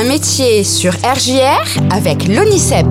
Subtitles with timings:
[0.00, 2.86] Un métier sur RJR avec l'ONICEP.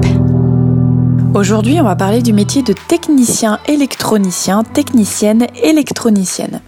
[1.33, 6.59] Aujourd'hui, on va parler du métier de technicien électronicien, technicienne électronicienne.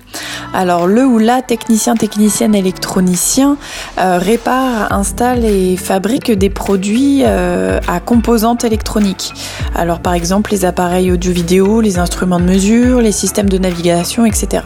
[0.53, 3.57] Alors le ou la technicien, technicienne, électronicien
[3.99, 9.33] euh, répare, installe et fabrique des produits euh, à composantes électroniques.
[9.75, 14.63] Alors par exemple les appareils audio-vidéo, les instruments de mesure, les systèmes de navigation, etc.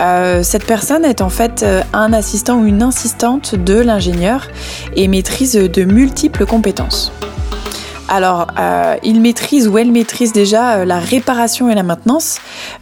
[0.00, 4.48] Euh, cette personne est en fait un assistant ou une assistante de l'ingénieur
[4.96, 7.12] et maîtrise de multiples compétences.
[8.08, 12.38] Alors, euh, il maîtrise ou elle maîtrise déjà euh, la réparation et la maintenance,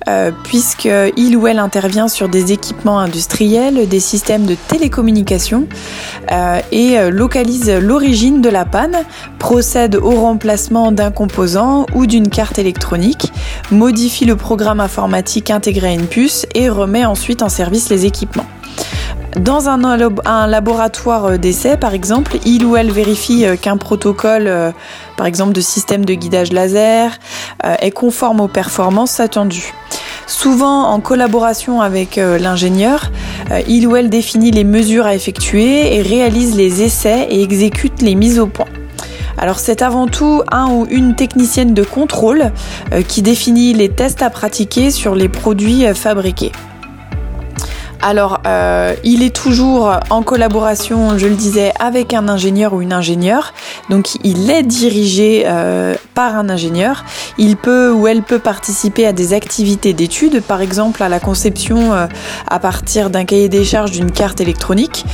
[0.08, 5.66] euh, puisqu'il ou elle intervient sur des équipements industriels, des systèmes de télécommunication
[6.70, 8.96] et localise l'origine de la panne,
[9.38, 13.32] procède au remplacement d'un composant ou d'une carte électronique,
[13.70, 18.46] modifie le programme informatique intégré à une puce et remet ensuite en service les équipements.
[19.38, 24.74] Dans un, laboratoire d'essai, par exemple, il ou elle vérifie qu'un protocole,
[25.22, 27.16] par exemple de système de guidage laser,
[27.62, 29.72] est conforme aux performances attendues.
[30.26, 33.12] Souvent en collaboration avec l'ingénieur,
[33.68, 38.16] il ou elle définit les mesures à effectuer et réalise les essais et exécute les
[38.16, 38.66] mises au point.
[39.38, 42.50] Alors c'est avant tout un ou une technicienne de contrôle
[43.06, 46.50] qui définit les tests à pratiquer sur les produits fabriqués.
[48.04, 52.92] Alors, euh, il est toujours en collaboration, je le disais, avec un ingénieur ou une
[52.92, 53.54] ingénieure.
[53.90, 57.04] Donc, il est dirigé euh, par un ingénieur.
[57.38, 61.92] Il peut ou elle peut participer à des activités d'études, par exemple à la conception
[61.92, 62.08] euh,
[62.48, 65.04] à partir d'un cahier des charges d'une carte électronique.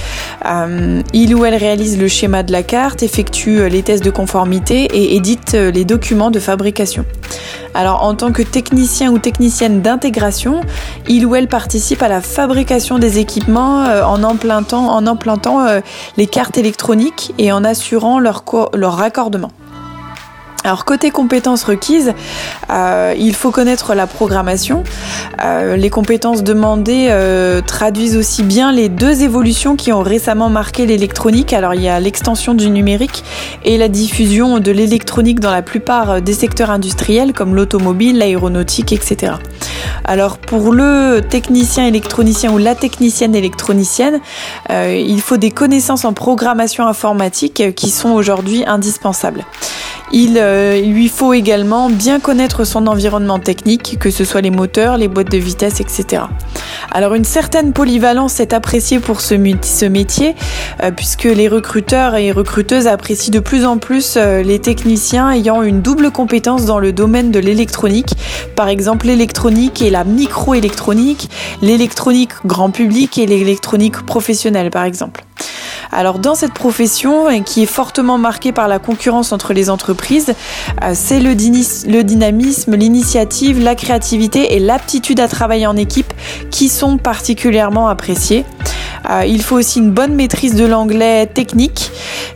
[1.13, 5.15] il ou elle réalise le schéma de la carte, effectue les tests de conformité et
[5.15, 7.05] édite les documents de fabrication.
[7.75, 10.61] Alors en tant que technicien ou technicienne d'intégration,
[11.09, 15.81] il ou elle participe à la fabrication des équipements euh, en implantant, en implantant euh,
[16.17, 19.51] les cartes électroniques et en assurant leur, leur raccordement.
[20.69, 22.13] Alors côté compétences requises,
[22.69, 24.85] euh, il faut connaître la programmation.
[25.43, 30.85] Euh, les compétences demandées euh, traduisent aussi bien les deux évolutions qui ont récemment marqué
[30.85, 31.55] l'électronique.
[31.55, 33.25] Alors il y a l'extension du numérique
[33.65, 39.37] et la diffusion de l'électronique dans la plupart des secteurs industriels comme l'automobile, l'aéronautique, etc.
[40.05, 44.21] Alors pour le technicien électronicien ou la technicienne électronicienne,
[44.69, 49.47] il faut des connaissances en programmation informatique qui sont aujourd'hui indispensables.
[50.15, 54.97] Euh, il, lui faut également bien connaître son environnement technique, que ce soit les moteurs,
[54.97, 56.23] les boîtes de vitesse, etc.
[56.91, 60.35] Alors une certaine polyvalence est appréciée pour ce, métier,
[60.83, 65.63] euh, puisque les recruteurs et recruteuses apprécient de plus en plus euh, les techniciens ayant
[65.63, 68.15] une double compétence dans le domaine de l'électronique,
[68.57, 71.29] par exemple l'électronique et la microélectronique,
[71.61, 75.28] l'électronique grand public et l'électronique professionnelle par exemple.
[75.91, 80.35] Alors dans cette profession, qui est fortement marquée par la concurrence entre les entreprises,
[80.83, 86.13] euh, c'est le, dynamisme, l'initiative, la créativité et l'aptitude à travailler en équipe
[86.51, 88.45] qui sont particulièrement appréciés.
[89.11, 91.91] Euh, il faut aussi une bonne maîtrise de l'anglais technique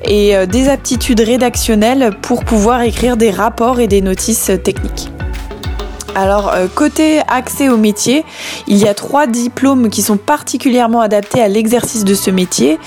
[0.04, 5.10] et euh, des aptitudes rédactionnelles pour pouvoir écrire des rapports et des notices techniques.
[6.14, 8.24] Alors euh, côté accès au métier,
[8.66, 12.78] il y a trois diplômes qui sont particulièrement adaptés à l'exercice de ce métier.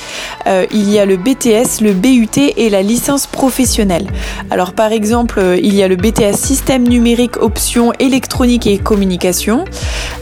[0.46, 4.08] Euh, il y a le BTS, le BUT et la licence professionnelle.
[4.52, 9.66] Alors par exemple, euh, il y a le BTS système numérique option électronique et communication.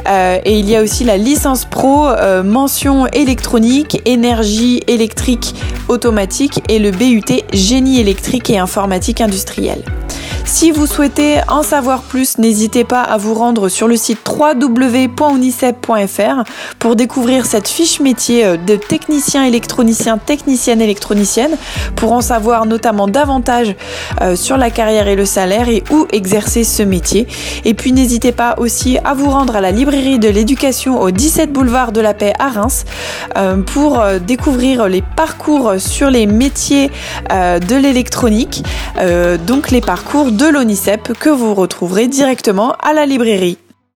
[0.07, 2.07] et il y a aussi la licence pro
[2.43, 5.55] mention électronique, énergie électrique
[5.87, 9.83] automatique et le BUT génie électrique et informatique industrielle.
[10.45, 16.43] Si vous souhaitez en savoir plus, n'hésitez pas à vous rendre sur le site www.unicep.fr
[16.79, 21.55] pour découvrir cette fiche métier euh, de technicien électronicien, technicienne électronicienne,
[21.95, 23.75] pour en savoir notamment davantage
[24.21, 27.25] euh, sur la carrière et le salaire et où exercer ce métier.
[27.63, 31.53] Et puis n'hésitez pas aussi à vous rendre à la librairie de l'éducation au 17
[31.53, 32.83] boulevard de la Paix à Reims
[33.37, 36.91] euh, pour découvrir les parcours sur les métiers
[37.29, 38.63] de l'électronique,
[39.47, 43.57] donc les parcours de l'ONICEP que vous retrouverez directement à la librairie.